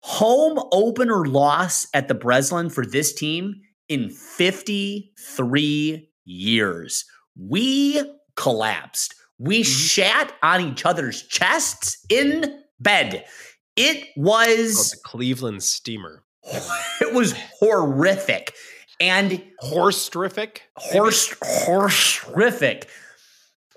[0.00, 3.56] home opener loss at the Breslin for this team
[3.88, 7.04] in 53 years.
[7.36, 8.00] We
[8.36, 9.14] collapsed.
[9.38, 9.70] We mm-hmm.
[9.70, 13.24] shat on each other's chests in bed.
[13.76, 16.24] It was the Cleveland Steamer.
[17.00, 18.54] it was horrific.
[19.00, 20.62] And Horse terrific.
[20.76, 22.88] horse horrific.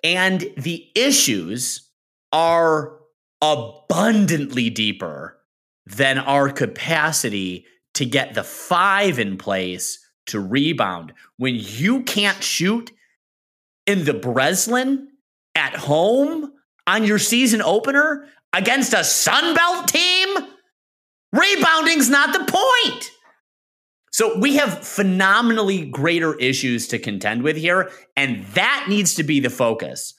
[0.03, 1.87] And the issues
[2.31, 2.97] are
[3.41, 5.37] abundantly deeper
[5.85, 11.13] than our capacity to get the five in place to rebound.
[11.37, 12.91] When you can't shoot
[13.85, 15.09] in the Breslin
[15.55, 16.53] at home
[16.87, 20.20] on your season opener against a Sunbelt team,
[21.31, 23.11] rebounding's not the point.
[24.11, 29.39] So we have phenomenally greater issues to contend with here, and that needs to be
[29.39, 30.13] the focus.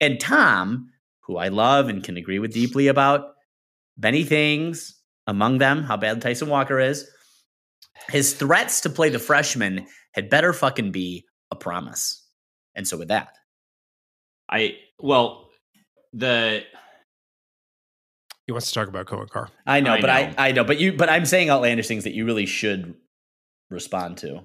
[0.00, 0.90] And Tom,
[1.22, 3.32] who I love and can agree with deeply about
[3.96, 4.94] many things,
[5.26, 7.08] among them how bad Tyson Walker is,
[8.10, 12.24] his threats to play the freshman had better fucking be a promise.
[12.74, 13.34] And so with that,
[14.48, 15.48] I well
[16.12, 16.62] the
[18.48, 19.50] He wants to talk about Coen Carr.
[19.66, 20.12] I know, I but know.
[20.14, 22.94] I I know, but you but I'm saying outlandish things that you really should
[23.68, 24.40] respond to.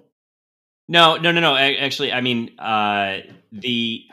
[0.89, 1.55] No, no, no, no.
[1.55, 3.19] A- Actually, I mean, uh,
[3.53, 4.03] the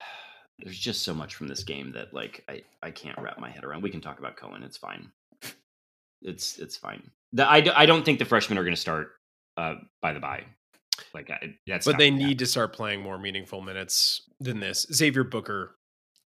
[0.60, 3.64] there's just so much from this game that like I I can't wrap my head
[3.64, 3.82] around.
[3.82, 4.64] We can talk about Coen.
[4.64, 5.12] It's fine.
[6.22, 7.10] It's it's fine.
[7.34, 9.10] The, I don't think the freshmen are going to start
[9.58, 10.44] uh, by the bye.
[11.12, 14.86] Like I, that's but they gonna need to start playing more meaningful minutes than this.
[14.90, 15.76] Xavier Booker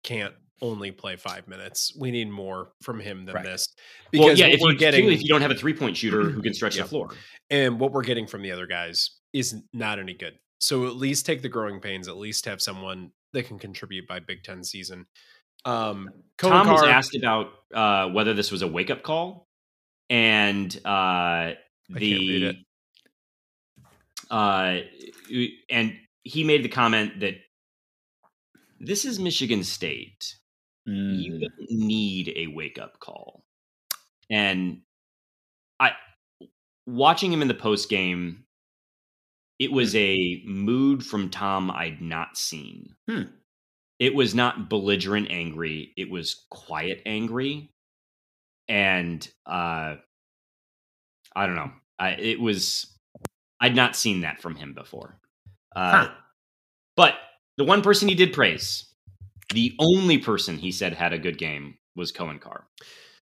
[0.04, 1.94] can't only play five minutes.
[1.98, 3.44] We need more from him than Right.
[3.44, 3.74] this.
[4.06, 4.20] happen.
[4.20, 6.42] Well, yeah, if we're you getting if you don't have a three point shooter who
[6.42, 6.82] can stretch Yeah.
[6.82, 7.14] the floor,
[7.50, 10.38] and what we're getting from the other guys is not any good.
[10.60, 12.08] So at least take the growing pains.
[12.08, 15.06] At least have someone that can contribute by Big Ten season.
[15.64, 19.48] Um, Tom was asked about uh, whether this was a wake up call,
[20.08, 21.52] and uh,
[21.88, 22.56] the
[24.30, 24.80] uh,
[25.70, 27.34] and he made the comment that
[28.80, 30.36] this is Michigan State.
[30.86, 31.40] You Mm.
[31.40, 33.44] don't need a wake up call,
[34.30, 34.82] and
[35.80, 35.92] I
[36.86, 38.44] watching him in the post game.
[39.58, 42.96] It was a mood from Tom I'd not seen.
[43.08, 43.22] Hmm.
[44.00, 45.92] It was not belligerent angry.
[45.96, 47.70] It was quiet angry,
[48.68, 49.96] and uh,
[51.36, 51.72] I don't know.
[51.98, 52.92] I, it was
[53.60, 55.18] I'd not seen that from him before.
[55.74, 56.14] Uh, Huh.
[56.96, 57.14] But
[57.56, 58.92] the one person he did praise,
[59.52, 62.66] the only person he said had a good game was Coen Carr.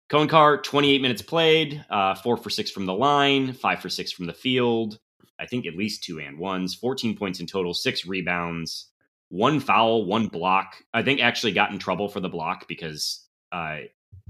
[0.10, 4.12] Coen Carr, 28 minutes played, uh, four for six from the line, five for six
[4.12, 5.00] from the field.
[5.40, 8.92] I think at least two and ones, 14 points in total, six rebounds,
[9.30, 10.76] one foul, one block.
[10.94, 13.80] I think actually got in trouble for the block because uh,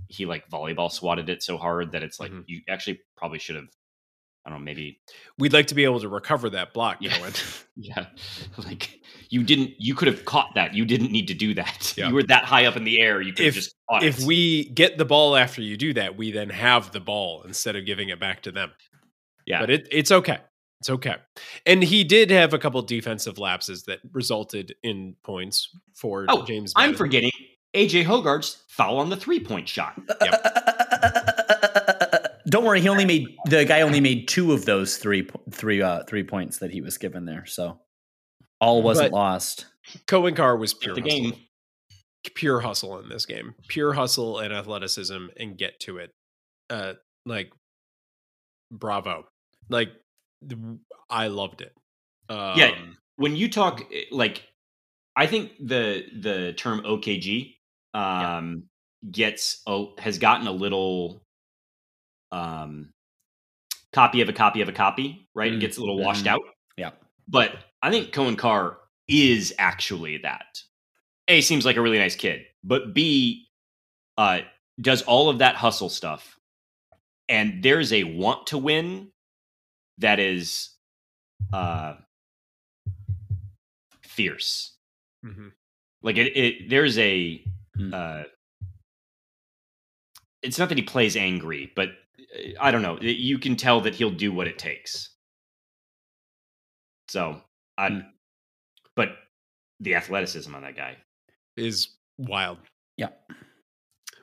[0.07, 2.43] he like volleyball swatted it so hard that it's like Mhm.
[2.47, 3.67] you actually probably should have.
[4.45, 4.99] I don't know, maybe
[5.39, 7.63] We'd like to be able to recover that block, yeah, Coen.
[7.75, 8.05] yeah.
[8.57, 10.73] Like you didn't, you could have caught that.
[10.75, 11.93] You didn't need to do that.
[11.97, 12.09] Yeah.
[12.09, 13.21] You were that high up in the air.
[13.21, 14.25] You could have If- just caught if it.
[14.25, 17.85] we get the ball after you do that, we then have the ball instead of
[17.85, 18.71] giving it back to them.
[19.47, 19.59] Yeah.
[19.61, 20.39] but it, it's okay.
[20.81, 21.15] It's okay.
[21.65, 26.73] And he did have a couple defensive lapses that resulted in points for Oh, James.
[26.75, 27.31] I'm forgetting
[27.73, 29.99] AJ Hoggard's foul on the three point shot.
[32.47, 36.03] Don't worry, he only made the guy only made two of those three three uh
[36.03, 37.45] three points that he was given there.
[37.45, 37.79] So
[38.61, 39.65] all wasn't But- lost.
[40.07, 41.19] Coen Carr was pure the hustle.
[41.21, 41.33] game.
[42.35, 43.53] Pure hustle in this game.
[43.67, 46.11] Pure hustle and athleticism and get to it.
[46.69, 46.93] Uh
[47.25, 47.51] like
[48.71, 49.25] bravo.
[49.69, 49.89] Like
[51.09, 51.73] I loved it.
[52.29, 52.71] Um, Yeah.
[53.17, 54.43] When you talk eh, like,
[55.15, 57.53] I think the the term OKG
[57.93, 58.63] um,
[59.09, 61.21] gets a, has gotten a little
[62.31, 62.93] um,
[63.93, 65.53] copy of a copy of a copy, right?
[65.53, 66.29] It Mm, gets a little washed mhm.
[66.29, 66.41] out.
[66.77, 66.91] Yeah.
[67.27, 70.61] But I think Coen Carr is actually that.
[71.27, 73.47] A seems like a really nice kid, but B
[74.17, 74.41] uh,
[74.81, 76.37] does all of that hustle stuff,
[77.29, 79.11] and there's a want to win
[79.97, 80.69] that is
[81.53, 81.95] uh,
[84.03, 84.75] fierce.
[85.25, 85.47] Mm-hmm.
[86.03, 87.43] Like it, it there's a
[87.77, 87.93] Hmm.
[87.93, 88.23] uh,
[90.41, 91.89] it's not that he plays angry, but
[92.59, 92.97] I don't know.
[93.01, 95.09] You can tell that he'll do what it takes.
[97.09, 97.41] So,
[97.77, 97.99] I, Hmm.
[98.95, 99.09] but
[99.79, 100.97] the athleticism on that guy.
[101.57, 102.57] is wild.
[102.97, 103.09] Yeah.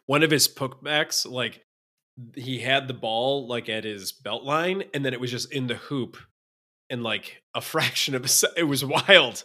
[0.06, 1.64] One of his putbacks, like
[2.36, 5.66] he had the ball like at his belt line, and then it was just in
[5.66, 6.18] the hoop,
[6.90, 9.44] and like a fraction of a se- it was wild.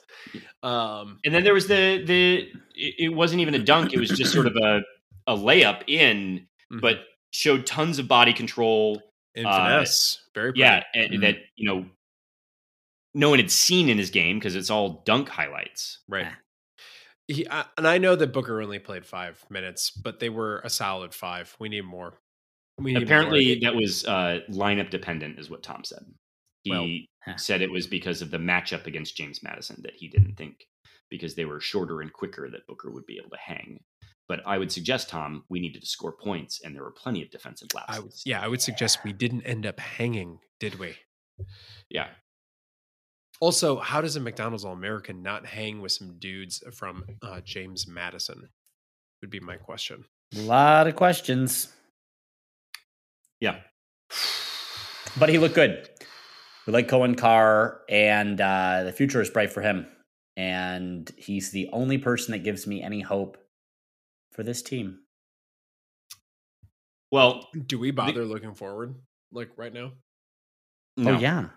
[0.63, 4.09] Um, And then there was the the it it wasn't even a dunk, it was
[4.09, 4.81] just sort of a
[5.27, 6.47] a layup in,
[6.81, 6.97] but
[7.37, 9.01] showed tons of body control.
[9.35, 10.61] and uh, finesse, very pretty.
[10.61, 11.21] Yeah, and Mhm.
[11.21, 11.85] that, you know,
[13.13, 15.99] no one had seen in his game because it's all dunk highlights.
[16.07, 16.31] right.
[17.29, 20.69] He, I, and I know that Booker only played five minutes, but they were a
[20.69, 21.53] solid five.
[21.59, 22.17] We need more.
[22.79, 23.03] We need more.
[23.03, 26.05] Apparently, that was uh, lineup dependent, is what Tom said.
[26.63, 30.35] He Well, said it was because of the matchup against James Madison that he didn't
[30.35, 30.67] think
[31.09, 33.83] because they were shorter and quicker that Booker would be able to hang.
[34.27, 37.29] But I would suggest, Tom, we needed to score points, and there were plenty of
[37.29, 37.97] defensive lapses.
[37.97, 40.95] I would, yeah, I would suggest we didn't end up hanging, did we?
[41.89, 42.07] yeah.
[43.39, 47.87] Also, how does a McDonald's All American not hang with some dudes from uh, James
[47.87, 48.49] Madison?
[49.21, 50.03] Would be my question.
[50.35, 51.71] A lot of questions,
[53.39, 53.59] Yeah.
[55.19, 55.87] but he looked good.
[56.65, 59.87] We like Coen Carr, and uh, the future is bright for him.
[60.35, 63.37] And he's the only person that gives me any hope
[64.37, 64.99] for this team.
[67.11, 68.95] Well, Do we bother looking forward
[69.33, 69.91] like right now?
[70.95, 71.15] no.
[71.15, 71.47] Oh yeah,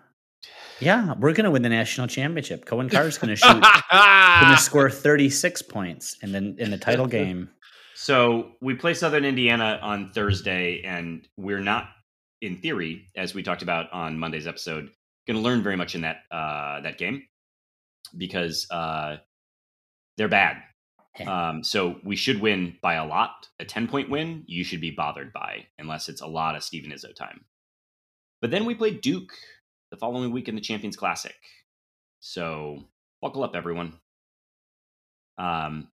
[0.79, 1.13] yeah.
[1.13, 2.65] We're gonna win the national championship.
[2.65, 3.63] Coen Carr's gonna shoot.
[3.91, 7.49] gonna score thirty six points in the in the title game.
[7.95, 11.87] So we play Southern Indiana on Thursday, and we're not,
[12.41, 14.89] in theory, as we talked about on Monday's episode,
[15.27, 17.21] going to learn very much in that uh, that game
[18.17, 19.17] because uh,
[20.17, 20.63] they're bad.
[21.27, 23.49] Um, so we should win by a lot.
[23.59, 26.91] A ten point win, you should be bothered by, unless it's a lot of Steven
[26.91, 27.45] Izzo time.
[28.41, 29.33] But then we play Duke
[29.91, 31.35] the following week in the Champions Classic.
[32.21, 32.85] So
[33.21, 33.99] buckle up, everyone.
[35.37, 35.89] Um,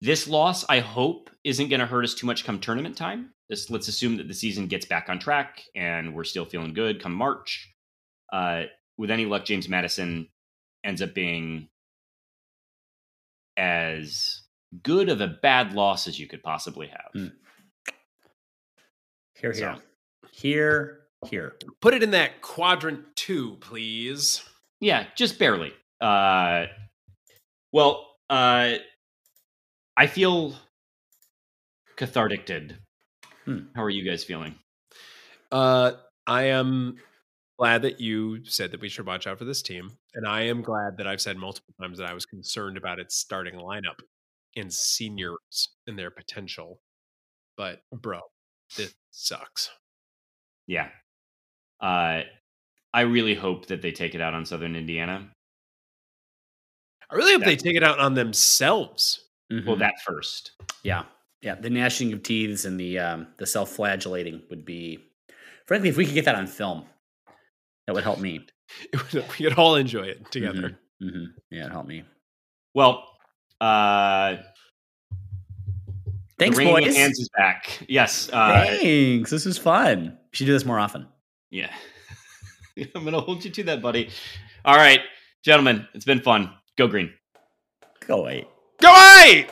[0.00, 3.30] this loss, I hope, isn't going to hurt us too much come tournament time.
[3.48, 7.02] This, let's assume that the season gets back on track and we're still feeling good
[7.02, 7.72] come March.
[8.32, 8.64] Uh,
[8.98, 10.28] with any luck, James Madison
[10.84, 11.68] ends up being
[13.56, 14.42] as
[14.82, 17.10] good of a bad loss as you could possibly have.
[17.16, 17.32] Mm.
[19.34, 19.82] Here, here, So-
[20.32, 21.56] here, here.
[21.80, 24.42] Put it in that quadrant two, please.
[24.80, 25.72] Yeah, just barely.
[26.00, 26.66] Uh,
[27.72, 28.74] well, uh,
[29.96, 30.54] I feel
[31.96, 32.46] cathartic.
[32.46, 32.78] Did.
[33.44, 33.66] Hmm.
[33.74, 34.54] How are you guys feeling?
[35.52, 35.92] Uh,
[36.26, 36.96] I am
[37.58, 40.62] glad that you said that we should watch out for this team, and I am
[40.62, 43.98] glad that I've said multiple times that I was concerned about its starting lineup
[44.56, 46.80] and seniors and their potential.
[47.56, 48.20] But bro,
[48.76, 49.70] this sucks.
[50.66, 50.88] Yeah.
[51.80, 52.22] Uh,
[52.92, 55.30] I really hope that they take it out on Southern Indiana.
[57.10, 59.26] I really hope they take it out on themselves.
[59.50, 59.78] Well, Mhm.
[59.80, 60.52] that first.
[60.84, 61.06] yeah,
[61.42, 61.56] yeah.
[61.56, 65.10] The gnashing of teeth and the um, the self flagellating would be,
[65.66, 66.86] frankly, if we could get that on film,
[67.86, 68.46] that would help me.
[68.94, 70.78] Would- we could all enjoy it together.
[71.00, 72.04] hmm Yeah, it'd help me.
[72.74, 73.09] Well,
[73.60, 74.36] uh,
[76.38, 76.96] Thanks, the boys.
[76.96, 77.84] hands is back.
[77.86, 78.30] Yes.
[78.32, 79.30] Uh, Thanks.
[79.30, 80.16] This is fun.
[80.32, 81.06] We should do this more often.
[81.50, 81.70] Yeah.
[82.94, 84.08] I'm going to hold you to that, buddy.
[84.64, 85.00] All right,
[85.42, 86.52] gentlemen, it's been fun.
[86.76, 87.12] Go green.
[88.06, 88.46] Go away.
[88.80, 89.48] Go away!